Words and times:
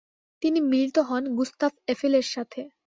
তিনি 0.43 0.59
মিলিত 0.69 0.97
হন 1.09 1.23
গুস্তাভ 1.37 1.71
এফেলের 1.87 2.25
সাথে। 2.33 2.61